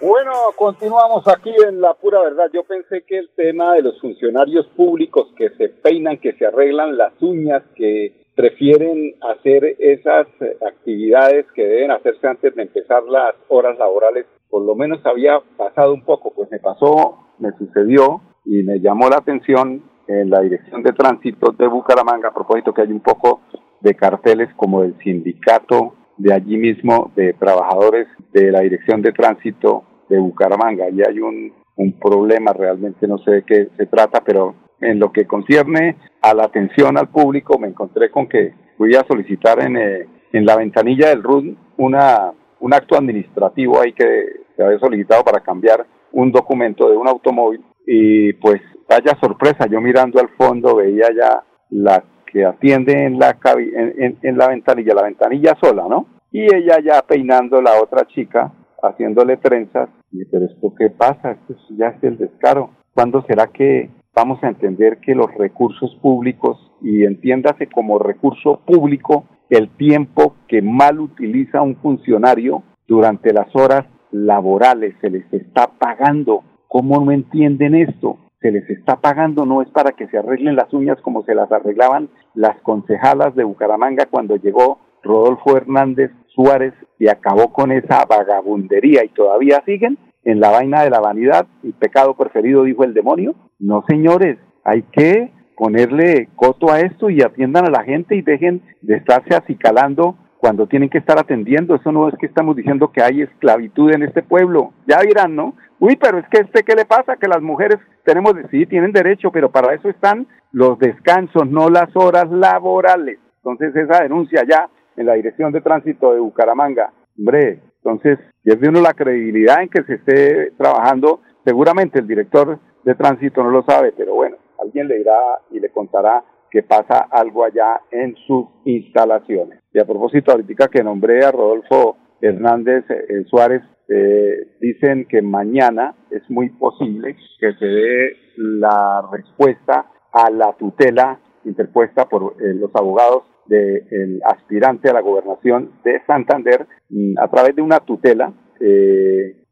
Bueno, 0.01 0.31
continuamos 0.55 1.27
aquí 1.27 1.51
en 1.67 1.81
la 1.81 1.93
pura 1.93 2.21
verdad. 2.21 2.49
Yo 2.53 2.63
pensé 2.63 3.03
que 3.07 3.17
el 3.19 3.29
tema 3.35 3.73
de 3.73 3.83
los 3.83 3.99
funcionarios 4.01 4.67
públicos 4.67 5.29
que 5.37 5.49
se 5.51 5.69
peinan, 5.69 6.17
que 6.17 6.33
se 6.33 6.45
arreglan 6.45 6.97
las 6.97 7.13
uñas, 7.21 7.63
que 7.75 8.26
prefieren 8.37 9.15
hacer 9.19 9.65
esas 9.79 10.27
actividades 10.65 11.47
que 11.55 11.63
deben 11.63 11.89
hacerse 11.89 12.27
antes 12.27 12.53
de 12.55 12.61
empezar 12.61 13.01
las 13.05 13.33
horas 13.47 13.79
laborales, 13.79 14.27
por 14.47 14.61
lo 14.61 14.75
menos 14.75 15.03
había 15.07 15.41
pasado 15.57 15.91
un 15.91 16.03
poco, 16.03 16.31
pues 16.35 16.47
me 16.51 16.59
pasó, 16.59 17.17
me 17.39 17.51
sucedió 17.53 18.21
y 18.45 18.61
me 18.61 18.79
llamó 18.79 19.09
la 19.09 19.17
atención 19.17 19.81
en 20.07 20.29
la 20.29 20.41
dirección 20.41 20.83
de 20.83 20.93
tránsito 20.93 21.51
de 21.51 21.67
Bucaramanga, 21.67 22.29
a 22.29 22.33
propósito 22.33 22.75
que 22.75 22.83
hay 22.83 22.91
un 22.91 22.99
poco 22.99 23.41
de 23.81 23.95
carteles 23.95 24.49
como 24.55 24.83
del 24.83 24.95
sindicato 24.99 25.95
de 26.17 26.31
allí 26.31 26.57
mismo 26.57 27.11
de 27.15 27.33
trabajadores 27.33 28.07
de 28.33 28.51
la 28.51 28.61
dirección 28.61 29.01
de 29.01 29.13
tránsito 29.13 29.83
de 30.09 30.19
Bucaramanga. 30.19 30.89
Y 30.89 31.01
hay 31.01 31.19
un, 31.19 31.53
un 31.75 31.99
problema, 31.99 32.53
realmente 32.53 33.07
no 33.07 33.17
sé 33.17 33.31
de 33.31 33.43
qué 33.43 33.69
se 33.77 33.87
trata, 33.87 34.21
pero 34.23 34.66
en 34.81 34.99
lo 34.99 35.11
que 35.11 35.25
concierne 35.25 35.97
a 36.21 36.33
la 36.33 36.45
atención 36.45 36.97
al 36.97 37.09
público, 37.09 37.57
me 37.57 37.67
encontré 37.67 38.11
con 38.11 38.27
que 38.27 38.53
fui 38.77 38.95
a 38.95 39.05
solicitar 39.07 39.59
en, 39.63 39.77
eh, 39.77 40.07
en 40.33 40.45
la 40.45 40.55
ventanilla 40.55 41.09
del 41.09 41.23
RUN 41.23 41.57
una, 41.77 42.31
un 42.59 42.73
acto 42.73 42.95
administrativo 42.95 43.81
ahí 43.81 43.93
que 43.93 44.25
se 44.55 44.63
había 44.63 44.79
solicitado 44.79 45.23
para 45.23 45.41
cambiar 45.41 45.85
un 46.11 46.31
documento 46.31 46.89
de 46.89 46.97
un 46.97 47.07
automóvil 47.07 47.63
y 47.85 48.33
pues 48.33 48.61
vaya 48.87 49.17
sorpresa, 49.21 49.67
yo 49.67 49.81
mirando 49.81 50.19
al 50.19 50.29
fondo 50.29 50.75
veía 50.75 51.07
ya 51.15 51.43
la 51.69 52.03
que 52.31 52.45
atiende 52.45 53.05
en 53.05 53.17
la, 53.17 53.37
en, 53.55 54.17
en, 54.21 54.37
la 54.37 54.49
ventanilla, 54.49 54.93
la 54.93 55.03
ventanilla 55.03 55.57
sola, 55.61 55.85
¿no? 55.89 56.07
Y 56.31 56.43
ella 56.43 56.79
ya 56.83 57.01
peinando 57.01 57.61
la 57.61 57.81
otra 57.81 58.05
chica, 58.07 58.51
haciéndole 58.83 59.37
trenzas, 59.37 59.89
y 60.11 60.25
pero 60.25 60.45
esto 60.45 60.73
qué 60.77 60.89
pasa, 60.89 61.31
esto 61.31 61.55
ya 61.77 61.87
es 61.87 62.03
el 62.03 62.17
descaro. 62.17 62.71
¿Cuándo 62.93 63.23
será 63.27 63.47
que 63.47 63.89
vamos 64.17 64.43
a 64.43 64.47
entender 64.47 64.97
que 64.97 65.13
los 65.13 65.31
recursos 65.35 65.95
públicos, 66.01 66.57
y 66.81 67.03
entiéndase 67.03 67.67
como 67.67 67.99
recurso 67.99 68.61
público, 68.65 69.25
el 69.51 69.69
tiempo 69.77 70.33
que 70.47 70.63
mal 70.63 70.99
utiliza 70.99 71.61
un 71.61 71.75
funcionario 71.75 72.63
durante 72.87 73.31
las 73.31 73.55
horas 73.55 73.85
laborales, 74.09 74.95
se 75.01 75.11
les 75.11 75.31
está 75.31 75.67
pagando. 75.67 76.41
¿Cómo 76.67 76.99
no 76.99 77.11
entienden 77.11 77.75
esto? 77.75 78.17
Se 78.41 78.51
les 78.51 78.67
está 78.71 78.95
pagando, 78.95 79.45
no 79.45 79.61
es 79.61 79.69
para 79.69 79.91
que 79.91 80.07
se 80.07 80.17
arreglen 80.17 80.55
las 80.55 80.73
uñas 80.73 80.99
como 81.01 81.21
se 81.21 81.35
las 81.35 81.51
arreglaban 81.51 82.09
las 82.33 82.59
concejalas 82.61 83.35
de 83.35 83.43
Bucaramanga 83.43 84.07
cuando 84.09 84.35
llegó 84.37 84.79
Rodolfo 85.03 85.55
Hernández 85.55 86.09
Suárez 86.33 86.73
y 86.97 87.07
acabó 87.07 87.53
con 87.53 87.71
esa 87.71 88.03
vagabundería 88.05 89.05
y 89.05 89.09
todavía 89.09 89.61
siguen 89.65 89.99
en 90.27 90.41
la 90.41 90.49
vaina 90.49 90.83
de 90.83 90.89
la 90.89 90.99
vanidad 90.99 91.47
y 91.63 91.71
pecado 91.71 92.13
preferido, 92.13 92.63
dijo 92.63 92.83
el 92.83 92.93
demonio. 92.93 93.33
No, 93.59 93.85
señores, 93.87 94.37
hay 94.65 94.81
que 94.91 95.31
ponerle 95.55 96.27
coto 96.35 96.69
a 96.69 96.81
esto 96.81 97.09
y 97.09 97.21
atiendan 97.21 97.65
a 97.65 97.69
la 97.69 97.85
gente 97.85 98.13
y 98.13 98.21
dejen 98.21 98.61
de 98.81 98.97
estarse 98.97 99.33
acicalando 99.33 100.17
cuando 100.37 100.67
tienen 100.67 100.89
que 100.89 100.97
estar 100.97 101.17
atendiendo. 101.17 101.75
Eso 101.75 101.93
no 101.93 102.09
es 102.09 102.15
que 102.19 102.25
estamos 102.25 102.57
diciendo 102.57 102.91
que 102.91 103.01
hay 103.01 103.21
esclavitud 103.21 103.93
en 103.93 104.03
este 104.03 104.21
pueblo. 104.21 104.73
Ya 104.85 104.99
dirán, 104.99 105.33
¿no? 105.33 105.55
Uy, 105.79 105.95
pero 105.95 106.17
es 106.17 106.25
que 106.27 106.41
este, 106.41 106.63
¿qué 106.63 106.75
le 106.75 106.83
pasa? 106.83 107.15
Que 107.15 107.29
las 107.29 107.41
mujeres 107.41 107.77
tenemos, 108.03 108.33
sí, 108.51 108.65
tienen 108.65 108.91
derecho, 108.91 109.31
pero 109.31 109.49
para 109.49 109.73
eso 109.75 109.87
están 109.87 110.27
los 110.51 110.77
descansos, 110.77 111.49
no 111.49 111.69
las 111.69 111.95
horas 111.95 112.29
laborales. 112.29 113.17
Entonces, 113.37 113.73
esa 113.77 114.03
denuncia 114.03 114.43
ya 114.45 114.67
en 114.97 115.05
la 115.05 115.13
Dirección 115.13 115.53
de 115.53 115.61
Tránsito 115.61 116.13
de 116.13 116.19
Bucaramanga, 116.19 116.91
hombre, 117.17 117.61
entonces, 117.83 118.19
pierde 118.43 118.69
uno 118.69 118.81
la 118.81 118.93
credibilidad 118.93 119.61
en 119.61 119.69
que 119.69 119.83
se 119.83 119.95
esté 119.95 120.51
trabajando. 120.57 121.21
Seguramente 121.45 121.99
el 121.99 122.07
director 122.07 122.59
de 122.83 122.95
tránsito 122.95 123.43
no 123.43 123.49
lo 123.49 123.63
sabe, 123.63 123.93
pero 123.95 124.15
bueno, 124.15 124.37
alguien 124.61 124.87
le 124.87 124.97
dirá 124.97 125.17
y 125.51 125.59
le 125.59 125.69
contará 125.69 126.23
que 126.49 126.63
pasa 126.63 127.07
algo 127.11 127.43
allá 127.43 127.81
en 127.91 128.15
sus 128.25 128.45
instalaciones. 128.65 129.59
Y 129.73 129.79
a 129.79 129.85
propósito, 129.85 130.31
ahorita 130.31 130.67
que 130.67 130.83
nombré 130.83 131.23
a 131.25 131.31
Rodolfo 131.31 131.97
Hernández 132.21 132.85
eh, 132.89 133.23
Suárez, 133.29 133.61
eh, 133.89 134.55
dicen 134.59 135.05
que 135.07 135.21
mañana 135.21 135.95
es 136.11 136.29
muy 136.29 136.49
posible 136.49 137.15
que 137.39 137.53
se 137.53 137.65
dé 137.65 138.11
la 138.37 139.07
respuesta 139.11 139.85
a 140.11 140.29
la 140.29 140.53
tutela 140.53 141.19
interpuesta 141.47 142.05
por 142.05 142.35
eh, 142.39 142.53
los 142.53 142.71
abogados 142.75 143.23
del 143.45 144.21
aspirante 144.25 144.89
a 144.89 144.93
la 144.93 145.01
gobernación 145.01 145.71
de 145.83 146.01
Santander 146.05 146.67
mm, 146.89 147.17
a 147.17 147.27
través 147.29 147.55
de 147.55 147.61
una 147.61 147.79
tutela 147.79 148.33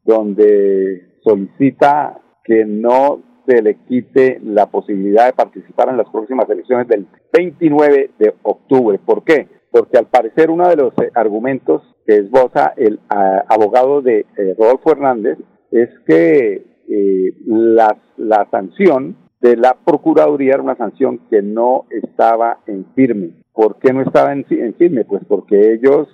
donde 0.04 1.20
solicita 1.24 2.20
que 2.44 2.66
no 2.66 3.22
se 3.46 3.62
le 3.62 3.76
quite 3.88 4.40
la 4.44 4.68
posibilidad 4.68 5.28
de 5.28 5.34
participar 5.34 5.90
en 5.90 5.98
las 5.98 6.10
próximas 6.10 6.50
elecciones 6.50 6.88
del 6.88 7.08
29 7.34 8.12
de 8.18 8.34
octubre. 8.44 9.00
¿Por 9.04 9.24
qué? 9.24 9.48
Porque 9.72 9.98
al 9.98 10.08
parecer 10.08 10.50
uno 10.50 10.68
de 10.68 10.76
los 10.76 10.94
eh, 11.02 11.12
argumentos 11.14 11.82
que 12.06 12.18
esboza 12.18 12.74
el 12.78 13.00
abogado 13.10 14.02
de 14.02 14.26
eh, 14.38 14.56
Rodolfo 14.58 14.92
Hernández 14.92 15.38
es 15.72 15.90
que 16.08 16.66
eh, 16.88 17.34
la 17.46 18.48
sanción 18.52 19.18
de 19.50 19.58
la 19.58 19.76
Procuraduría 19.86 20.54
era 20.54 20.64
una 20.64 20.76
sanción 20.76 21.20
que 21.30 21.42
no 21.42 21.86
estaba 21.90 22.60
en 22.66 22.86
firme. 22.96 23.32
¿Por 23.54 23.80
qué 23.80 23.94
no 23.94 24.02
estaba 24.02 24.34
en, 24.34 24.46
firme? 24.46 25.06
Pues 25.06 25.24
porque 25.28 25.74
ellos 25.74 26.08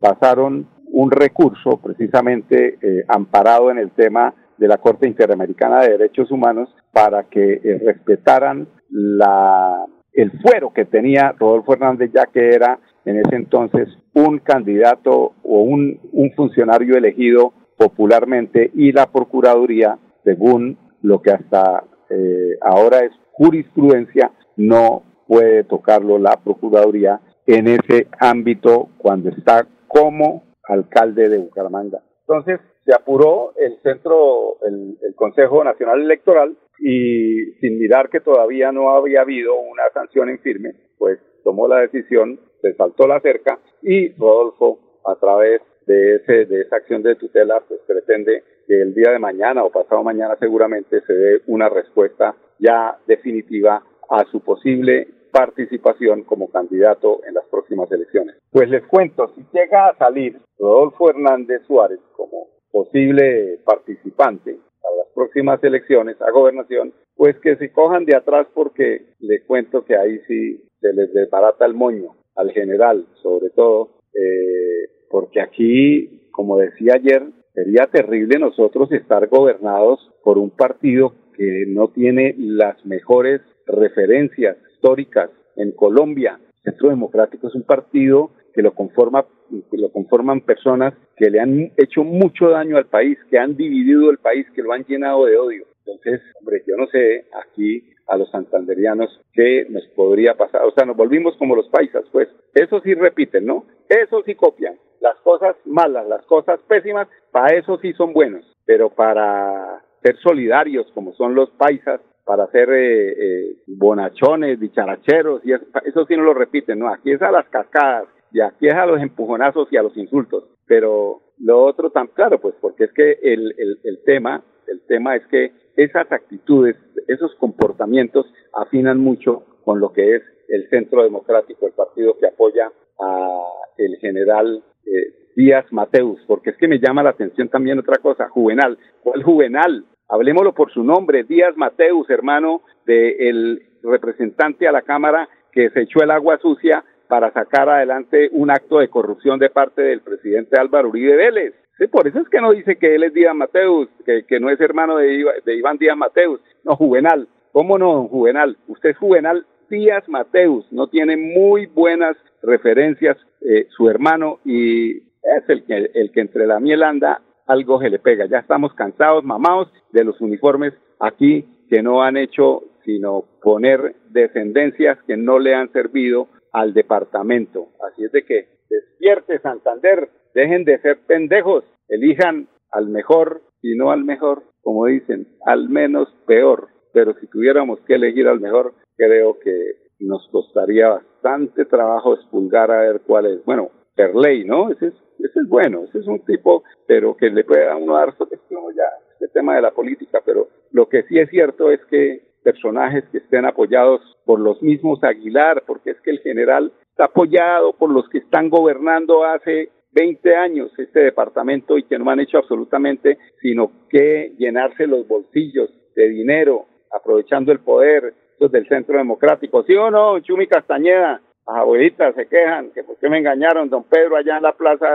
pasaron 0.00 0.66
un 0.90 1.10
recurso 1.10 1.80
precisamente 1.82 2.78
amparado 3.08 3.70
en 3.70 3.78
el 3.78 3.90
tema 3.90 4.34
de 4.58 4.68
la 4.68 4.78
Corte 4.78 5.06
Interamericana 5.06 5.80
de 5.80 5.90
Derechos 5.90 6.30
Humanos 6.30 6.68
para 6.92 7.24
que 7.24 7.60
eh, 7.62 7.80
respetaran 7.84 8.68
la, 8.88 9.84
el 10.12 10.32
fuero 10.40 10.72
que 10.72 10.86
tenía 10.86 11.34
Rodolfo 11.38 11.74
Hernández, 11.74 12.10
ya 12.14 12.26
que 12.26 12.54
era 12.54 12.78
en 13.04 13.18
ese 13.18 13.36
entonces 13.36 13.88
un 14.14 14.38
candidato 14.38 15.34
o 15.42 15.60
un, 15.60 16.00
un 16.12 16.32
funcionario 16.32 16.96
elegido 16.96 17.52
popularmente 17.76 18.70
y 18.74 18.92
la 18.92 19.06
Procuraduría, 19.06 19.98
según 20.24 20.78
lo 21.02 21.20
que 21.20 21.32
hasta 21.32 21.84
eh, 22.10 22.58
ahora 22.60 23.00
es 23.00 23.12
jurisprudencia, 23.32 24.32
no 24.56 25.02
puede 25.26 25.64
tocarlo 25.64 26.18
la 26.18 26.36
Procuraduría 26.42 27.20
en 27.46 27.68
ese 27.68 28.08
ámbito 28.18 28.88
cuando 28.98 29.30
está 29.30 29.66
como 29.86 30.44
alcalde 30.64 31.28
de 31.28 31.38
Bucaramanga. 31.38 32.02
Entonces, 32.20 32.60
se 32.84 32.94
apuró 32.94 33.52
el 33.56 33.78
centro, 33.82 34.56
el, 34.62 34.96
Consejo 35.14 35.64
Nacional 35.64 36.02
Electoral 36.02 36.56
y 36.78 37.52
sin 37.60 37.78
mirar 37.78 38.10
que 38.10 38.20
todavía 38.20 38.70
no 38.70 38.90
había 38.90 39.22
habido 39.22 39.54
una 39.54 39.84
sanción 39.94 40.28
en 40.28 40.38
firme, 40.40 40.74
pues 40.98 41.18
tomó 41.42 41.66
la 41.68 41.80
decisión, 41.80 42.38
se 42.60 42.74
saltó 42.74 43.06
la 43.06 43.20
cerca 43.20 43.58
y 43.82 44.12
Rodolfo, 44.14 45.00
a 45.06 45.14
través 45.16 45.62
de, 45.86 46.16
ese, 46.16 46.46
de 46.46 46.62
esa 46.62 46.76
acción 46.76 47.02
de 47.02 47.14
tutela, 47.14 47.62
pues 47.66 47.80
pretende 47.86 48.42
que 48.66 48.80
el 48.80 48.94
día 48.94 49.12
de 49.12 49.18
mañana 49.18 49.64
o 49.64 49.70
pasado 49.70 50.02
mañana 50.02 50.36
seguramente 50.38 51.00
se 51.02 51.12
dé 51.12 51.40
una 51.46 51.68
respuesta 51.68 52.34
ya 52.58 52.98
definitiva 53.06 53.82
a 54.08 54.24
su 54.30 54.40
posible 54.40 55.08
participación 55.32 56.22
como 56.22 56.50
candidato 56.50 57.20
en 57.26 57.34
las 57.34 57.44
próximas 57.46 57.90
elecciones. 57.92 58.36
Pues 58.50 58.70
les 58.70 58.84
cuento, 58.86 59.28
si 59.34 59.44
llega 59.52 59.88
a 59.88 59.96
salir 59.98 60.38
Rodolfo 60.58 61.10
Hernández 61.10 61.62
Suárez 61.66 62.00
como 62.16 62.48
posible 62.70 63.60
participante 63.64 64.52
a 64.52 64.96
las 64.98 65.08
próximas 65.14 65.62
elecciones 65.62 66.20
a 66.22 66.30
gobernación, 66.30 66.92
pues 67.14 67.36
que 67.40 67.56
se 67.56 67.72
cojan 67.72 68.04
de 68.04 68.16
atrás 68.16 68.46
porque 68.54 69.14
les 69.18 69.44
cuento 69.44 69.84
que 69.84 69.96
ahí 69.96 70.20
sí 70.26 70.62
se 70.80 70.92
les 70.92 71.12
desbarata 71.12 71.66
el 71.66 71.74
moño 71.74 72.16
al 72.34 72.50
general, 72.52 73.06
sobre 73.22 73.50
todo, 73.50 73.90
eh, 74.14 74.90
porque 75.10 75.40
aquí, 75.40 76.30
como 76.32 76.58
decía 76.58 76.94
ayer, 76.94 77.22
sería 77.56 77.86
terrible 77.86 78.38
nosotros 78.38 78.92
estar 78.92 79.28
gobernados 79.28 80.12
por 80.22 80.36
un 80.36 80.50
partido 80.50 81.14
que 81.34 81.64
no 81.66 81.88
tiene 81.88 82.34
las 82.38 82.84
mejores 82.84 83.40
referencias 83.66 84.58
históricas 84.72 85.30
en 85.56 85.72
Colombia. 85.72 86.38
Centro 86.62 86.90
Democrático 86.90 87.48
es 87.48 87.54
un 87.54 87.62
partido 87.62 88.30
que 88.54 88.62
lo 88.62 88.74
conforma 88.74 89.24
lo 89.72 89.90
conforman 89.90 90.40
personas 90.40 90.92
que 91.16 91.30
le 91.30 91.40
han 91.40 91.72
hecho 91.76 92.02
mucho 92.02 92.48
daño 92.48 92.76
al 92.76 92.86
país, 92.86 93.16
que 93.30 93.38
han 93.38 93.56
dividido 93.56 94.10
el 94.10 94.18
país, 94.18 94.44
que 94.54 94.62
lo 94.62 94.72
han 94.72 94.84
llenado 94.84 95.24
de 95.26 95.36
odio. 95.36 95.64
Entonces, 95.84 96.20
hombre, 96.40 96.64
yo 96.66 96.76
no 96.76 96.88
sé 96.88 97.26
aquí 97.44 97.84
a 98.08 98.16
los 98.16 98.28
santanderianos 98.30 99.20
qué 99.32 99.66
nos 99.70 99.86
podría 99.94 100.34
pasar. 100.34 100.64
O 100.64 100.72
sea, 100.72 100.84
nos 100.84 100.96
volvimos 100.96 101.36
como 101.36 101.54
los 101.54 101.68
paisas, 101.68 102.04
pues. 102.10 102.28
Eso 102.54 102.80
sí 102.80 102.94
repiten, 102.94 103.46
¿no? 103.46 103.66
Eso 103.88 104.22
sí 104.24 104.34
copian. 104.34 104.76
Las 105.00 105.16
cosas 105.20 105.56
malas, 105.64 106.06
las 106.06 106.24
cosas 106.26 106.60
pésimas, 106.66 107.08
para 107.30 107.56
eso 107.56 107.78
sí 107.78 107.92
son 107.92 108.12
buenos. 108.12 108.44
Pero 108.64 108.90
para 108.90 109.82
ser 110.02 110.16
solidarios 110.18 110.90
como 110.92 111.12
son 111.14 111.34
los 111.34 111.50
paisas, 111.50 112.00
para 112.24 112.48
ser 112.48 112.70
eh, 112.70 113.12
eh, 113.12 113.56
bonachones, 113.66 114.58
dicharacheros, 114.58 115.42
y 115.44 115.52
eso, 115.52 116.06
sí 116.06 116.16
no 116.16 116.24
lo 116.24 116.34
repiten, 116.34 116.80
¿no? 116.80 116.88
Aquí 116.88 117.12
es 117.12 117.22
a 117.22 117.30
las 117.30 117.48
cascadas, 117.48 118.08
y 118.32 118.40
aquí 118.40 118.66
es 118.66 118.74
a 118.74 118.86
los 118.86 119.00
empujonazos 119.00 119.68
y 119.70 119.76
a 119.76 119.82
los 119.82 119.96
insultos. 119.96 120.44
Pero 120.66 121.22
lo 121.38 121.62
otro 121.64 121.90
tan 121.90 122.08
claro, 122.08 122.40
pues 122.40 122.54
porque 122.60 122.84
es 122.84 122.92
que 122.92 123.18
el, 123.22 123.54
el, 123.56 123.78
el 123.84 124.02
tema, 124.04 124.42
el 124.66 124.80
tema 124.86 125.14
es 125.14 125.24
que 125.28 125.52
esas 125.76 126.10
actitudes, 126.10 126.76
esos 127.06 127.34
comportamientos 127.36 128.26
afinan 128.54 128.98
mucho 128.98 129.44
con 129.64 129.78
lo 129.78 129.92
que 129.92 130.16
es 130.16 130.22
el 130.48 130.68
Centro 130.68 131.02
Democrático, 131.02 131.66
el 131.66 131.72
partido 131.72 132.16
que 132.18 132.26
apoya 132.26 132.72
a 133.00 133.42
el 133.78 133.96
general 133.98 134.62
eh, 134.86 135.12
Díaz 135.36 135.70
Mateus, 135.70 136.20
porque 136.26 136.50
es 136.50 136.56
que 136.56 136.68
me 136.68 136.78
llama 136.78 137.02
la 137.02 137.10
atención 137.10 137.48
también 137.48 137.78
otra 137.78 137.98
cosa, 137.98 138.28
Juvenal. 138.28 138.78
¿Cuál 139.02 139.22
Juvenal? 139.22 139.84
Hablemoslo 140.08 140.54
por 140.54 140.72
su 140.72 140.82
nombre, 140.82 141.24
Díaz 141.24 141.56
Mateus, 141.56 142.08
hermano 142.10 142.62
del 142.86 143.62
representante 143.82 144.68
a 144.68 144.72
la 144.72 144.82
Cámara 144.82 145.28
que 145.52 145.70
se 145.70 145.82
echó 145.82 146.02
el 146.02 146.10
agua 146.10 146.38
sucia 146.38 146.84
para 147.08 147.32
sacar 147.32 147.68
adelante 147.68 148.28
un 148.32 148.50
acto 148.50 148.78
de 148.78 148.88
corrupción 148.88 149.38
de 149.38 149.50
parte 149.50 149.82
del 149.82 150.00
presidente 150.00 150.58
Álvaro 150.58 150.88
Uribe 150.88 151.16
Vélez. 151.16 151.54
Sí, 151.78 151.86
por 151.88 152.06
eso 152.08 152.20
es 152.20 152.28
que 152.28 152.40
no 152.40 152.52
dice 152.52 152.76
que 152.76 152.94
él 152.94 153.04
es 153.04 153.12
Díaz 153.12 153.34
Mateus, 153.34 153.88
que, 154.04 154.24
que 154.24 154.40
no 154.40 154.50
es 154.50 154.60
hermano 154.60 154.96
de, 154.96 155.24
de 155.44 155.56
Iván 155.56 155.78
Díaz 155.78 155.96
Mateus, 155.96 156.40
no, 156.64 156.76
Juvenal. 156.76 157.28
¿Cómo 157.52 157.78
no, 157.78 158.08
Juvenal? 158.08 158.56
Usted 158.68 158.90
es 158.90 158.96
Juvenal 158.98 159.46
Díaz 159.68 160.08
Mateus, 160.08 160.70
no 160.72 160.88
tiene 160.88 161.16
muy 161.16 161.66
buenas 161.66 162.16
referencias 162.42 163.16
eh, 163.40 163.66
su 163.76 163.88
hermano 163.88 164.38
y 164.44 164.96
es 164.96 165.48
el 165.48 165.64
que, 165.64 165.90
el 165.94 166.12
que 166.12 166.20
entre 166.20 166.46
la 166.46 166.60
miel 166.60 166.82
anda, 166.82 167.22
algo 167.46 167.80
se 167.80 167.90
le 167.90 167.98
pega. 167.98 168.26
Ya 168.26 168.38
estamos 168.38 168.74
cansados, 168.74 169.24
mamados 169.24 169.72
de 169.92 170.04
los 170.04 170.20
uniformes 170.20 170.74
aquí 171.00 171.44
que 171.68 171.82
no 171.82 172.02
han 172.02 172.16
hecho 172.16 172.62
sino 172.84 173.24
poner 173.42 173.96
descendencias 174.10 174.98
que 175.06 175.16
no 175.16 175.40
le 175.40 175.54
han 175.54 175.72
servido 175.72 176.28
al 176.52 176.72
departamento. 176.72 177.68
Así 177.86 178.04
es 178.04 178.12
de 178.12 178.24
que 178.24 178.48
despierte 178.70 179.40
Santander, 179.40 180.08
dejen 180.34 180.64
de 180.64 180.78
ser 180.78 180.98
pendejos, 181.06 181.64
elijan 181.88 182.48
al 182.70 182.88
mejor 182.88 183.42
y 183.60 183.74
no 183.74 183.90
al 183.90 184.04
mejor, 184.04 184.44
como 184.62 184.86
dicen, 184.86 185.26
al 185.44 185.68
menos 185.68 186.08
peor. 186.26 186.68
Pero 186.92 187.14
si 187.14 187.26
tuviéramos 187.26 187.80
que 187.80 187.96
elegir 187.96 188.28
al 188.28 188.40
mejor, 188.40 188.74
creo 188.96 189.38
que 189.38 189.86
nos 190.00 190.28
costaría 190.28 190.88
bastante 190.88 191.64
trabajo 191.64 192.14
expulgar 192.14 192.70
a 192.70 192.80
ver 192.80 193.00
cuál 193.06 193.26
es. 193.26 193.44
Bueno, 193.44 193.70
ley, 194.14 194.44
¿no? 194.44 194.70
Ese 194.70 194.88
es, 194.88 194.94
ese 195.18 195.40
es 195.40 195.48
bueno, 195.48 195.84
ese 195.84 195.98
es 195.98 196.06
un 196.06 196.24
tipo, 196.24 196.64
pero 196.86 197.16
que 197.16 197.30
le 197.30 197.44
puede 197.44 197.68
a 197.68 197.76
uno 197.76 197.94
dar 197.94 198.14
como 198.16 198.70
ya 198.72 198.84
este 199.12 199.28
tema 199.28 199.56
de 199.56 199.62
la 199.62 199.70
política, 199.70 200.20
pero 200.24 200.48
lo 200.72 200.88
que 200.88 201.02
sí 201.04 201.18
es 201.18 201.30
cierto 201.30 201.70
es 201.70 201.80
que 201.86 202.22
personajes 202.42 203.04
que 203.10 203.18
estén 203.18 203.44
apoyados 203.44 204.00
por 204.24 204.38
los 204.38 204.62
mismos 204.62 205.02
Aguilar, 205.02 205.64
porque 205.66 205.90
es 205.90 206.00
que 206.02 206.10
el 206.10 206.20
general 206.20 206.72
está 206.90 207.06
apoyado 207.06 207.72
por 207.72 207.90
los 207.90 208.08
que 208.08 208.18
están 208.18 208.50
gobernando 208.50 209.24
hace 209.24 209.70
20 209.92 210.36
años 210.36 210.70
este 210.78 211.00
departamento 211.00 211.78
y 211.78 211.84
que 211.84 211.98
no 211.98 212.10
han 212.10 212.20
hecho 212.20 212.38
absolutamente 212.38 213.18
sino 213.40 213.72
que 213.88 214.34
llenarse 214.38 214.86
los 214.86 215.08
bolsillos 215.08 215.70
de 215.96 216.08
dinero, 216.08 216.66
aprovechando 216.92 217.50
el 217.50 217.60
poder 217.60 218.14
del 218.38 218.68
Centro 218.68 218.98
Democrático. 218.98 219.62
¿Sí 219.64 219.74
o 219.74 219.90
no, 219.90 220.18
Chumi 220.20 220.46
Castañeda? 220.46 221.20
las 221.46 221.58
abuelitas 221.58 222.14
se 222.14 222.26
quejan 222.26 222.70
que 222.72 222.82
por 222.82 222.96
qué 222.98 223.08
me 223.08 223.18
engañaron, 223.18 223.70
don 223.70 223.84
Pedro 223.84 224.16
allá 224.16 224.36
en 224.36 224.42
la 224.42 224.52
plaza 224.52 224.86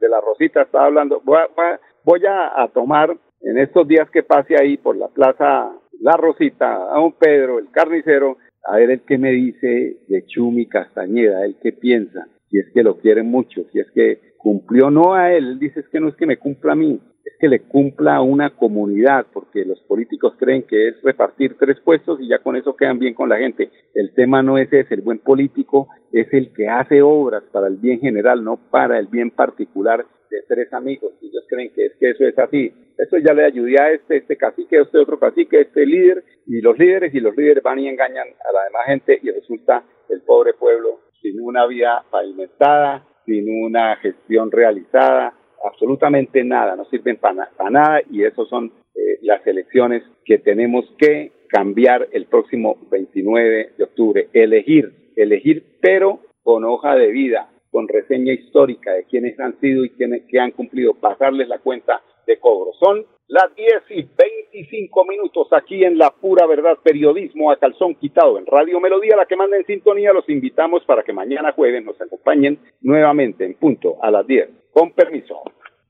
de, 0.00 0.08
la 0.08 0.20
Rosita 0.20 0.62
estaba 0.62 0.86
hablando, 0.86 1.20
voy, 1.24 2.20
a, 2.26 2.68
tomar 2.68 3.14
en 3.42 3.58
estos 3.58 3.86
días 3.86 4.08
que 4.10 4.22
pase 4.22 4.56
ahí 4.58 4.76
por 4.78 4.96
la 4.96 5.08
plaza 5.08 5.70
La 6.00 6.16
Rosita 6.16 6.94
a 6.94 6.98
don 6.98 7.12
Pedro, 7.12 7.58
el 7.58 7.70
carnicero, 7.70 8.38
a 8.64 8.76
ver 8.76 8.90
el 8.90 9.00
que 9.02 9.18
me 9.18 9.32
dice 9.32 9.98
de 10.08 10.24
Chumi 10.26 10.66
Castañeda, 10.66 11.44
el 11.44 11.58
que 11.60 11.72
piensa, 11.72 12.26
si 12.48 12.58
es 12.58 12.66
que 12.72 12.82
lo 12.82 12.98
quiere 12.98 13.22
mucho, 13.22 13.62
si 13.72 13.80
es 13.80 13.90
que 13.92 14.32
cumplió 14.38 14.90
no 14.90 15.14
a 15.14 15.32
él, 15.32 15.46
él 15.46 15.58
dice 15.58 15.80
es 15.80 15.88
que 15.88 16.00
no 16.00 16.08
es 16.08 16.16
que 16.16 16.26
me 16.26 16.38
cumpla 16.38 16.72
a 16.72 16.76
mí, 16.76 17.00
es 17.24 17.34
que 17.38 17.48
le 17.48 17.60
cumpla 17.60 18.16
a 18.16 18.22
una 18.22 18.50
comunidad, 18.50 19.26
porque 19.32 19.64
los 19.64 19.80
políticos 19.82 20.34
creen 20.38 20.64
que 20.64 20.88
es 20.88 21.02
repartir 21.02 21.56
tres 21.58 21.78
puestos 21.80 22.20
y 22.20 22.28
ya 22.28 22.38
con 22.40 22.56
eso 22.56 22.76
quedan 22.76 22.98
bien 22.98 23.14
con 23.14 23.28
la 23.28 23.38
gente. 23.38 23.70
El 23.94 24.12
tema 24.14 24.42
no 24.42 24.58
es 24.58 24.72
ese, 24.72 24.94
el 24.94 25.02
buen 25.02 25.18
político 25.18 25.88
es 26.12 26.32
el 26.32 26.52
que 26.52 26.68
hace 26.68 27.02
obras 27.02 27.44
para 27.52 27.68
el 27.68 27.76
bien 27.76 28.00
general, 28.00 28.42
no 28.44 28.58
para 28.70 28.98
el 28.98 29.06
bien 29.06 29.30
particular 29.30 30.04
de 30.30 30.42
tres 30.48 30.72
amigos. 30.72 31.12
Ellos 31.22 31.44
creen 31.48 31.72
que 31.74 31.86
es 31.86 31.92
que 31.98 32.10
eso 32.10 32.24
es 32.24 32.38
así. 32.38 32.72
Eso 32.98 33.16
ya 33.18 33.34
le 33.34 33.44
ayudé 33.44 33.80
a 33.80 33.90
este, 33.92 34.16
este 34.16 34.36
cacique, 34.36 34.78
a 34.78 34.82
este 34.82 34.98
otro 34.98 35.18
cacique, 35.18 35.58
a 35.58 35.60
este 35.62 35.86
líder, 35.86 36.24
y 36.46 36.60
los 36.60 36.78
líderes, 36.78 37.14
y 37.14 37.20
los 37.20 37.36
líderes 37.36 37.62
van 37.62 37.78
y 37.78 37.88
engañan 37.88 38.28
a 38.28 38.52
la 38.52 38.64
demás 38.64 38.86
gente 38.86 39.18
y 39.22 39.30
resulta 39.30 39.84
el 40.08 40.22
pobre 40.22 40.54
pueblo 40.54 41.00
sin 41.20 41.40
una 41.40 41.66
vía 41.66 42.02
pavimentada, 42.10 43.06
sin 43.24 43.64
una 43.64 43.96
gestión 43.96 44.50
realizada, 44.50 45.34
absolutamente 45.64 46.44
nada, 46.44 46.76
no 46.76 46.84
sirven 46.86 47.16
para, 47.16 47.48
nada 47.70 48.00
y 48.10 48.24
eso 48.24 48.46
son 48.46 48.72
eh, 48.94 49.18
las 49.22 49.46
elecciones 49.46 50.02
que 50.24 50.38
tenemos 50.38 50.84
que 50.98 51.32
cambiar 51.48 52.08
el 52.12 52.26
próximo 52.26 52.76
29 52.90 53.72
de 53.76 53.84
octubre, 53.84 54.28
elegir, 54.32 55.12
elegir 55.16 55.78
pero 55.80 56.20
con 56.42 56.64
hoja 56.64 56.94
de 56.96 57.08
vida, 57.08 57.50
con 57.70 57.88
reseña 57.88 58.32
histórica 58.32 58.92
de 58.92 59.04
quienes 59.04 59.38
han 59.38 59.58
sido 59.60 59.84
y 59.84 59.90
quienes 59.90 60.22
que 60.28 60.40
han 60.40 60.50
cumplido, 60.52 60.94
pasarles 60.94 61.48
la 61.48 61.58
cuenta 61.58 62.02
de 62.26 62.38
cobro. 62.38 62.72
Son 62.78 63.04
las 63.28 63.54
10 63.54 63.82
y 63.90 64.04
25 64.52 65.04
minutos 65.06 65.48
aquí 65.52 65.82
en 65.82 65.96
La 65.96 66.10
Pura 66.10 66.46
Verdad, 66.46 66.76
periodismo 66.82 67.50
a 67.50 67.56
calzón 67.56 67.94
quitado 67.94 68.38
en 68.38 68.46
Radio 68.46 68.80
Melodía, 68.80 69.16
la 69.16 69.24
que 69.24 69.36
manda 69.36 69.56
en 69.56 69.64
sintonía. 69.64 70.12
Los 70.12 70.28
invitamos 70.28 70.84
para 70.84 71.02
que 71.02 71.12
mañana 71.12 71.52
jueves 71.52 71.82
nos 71.84 72.00
acompañen 72.00 72.58
nuevamente 72.82 73.44
en 73.44 73.54
punto 73.54 73.96
a 74.02 74.10
las 74.10 74.26
10. 74.26 74.48
Con 74.72 74.92
permiso. 74.92 75.42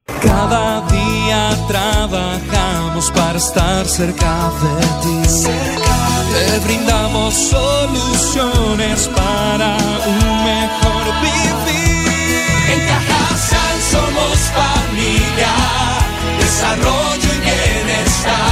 Cada 0.06 0.80
día 0.86 1.50
trabajamos 1.68 3.10
para 3.10 3.38
estar 3.38 3.84
cerca 3.84 4.50
de 4.62 4.78
ti. 5.02 5.18
Te 6.32 6.66
brindamos 6.66 7.34
soluciones 7.34 9.08
para 9.08 9.76
un 10.06 10.44
mejor 10.46 11.04
vivir. 11.20 12.06
En 12.72 12.80
Cajasal 12.86 13.76
somos 13.80 14.38
familia, 14.54 15.52
desarrollo 16.38 17.28
y 17.34 17.40
bienestar. 17.40 18.51